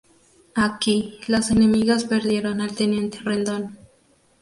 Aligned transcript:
Aquí, 0.55 1.19
los 1.27 1.51
enemigos 1.51 2.05
perdieron 2.05 2.59
al 2.59 2.73
teniente 2.73 3.19
Rendón. 3.19 3.77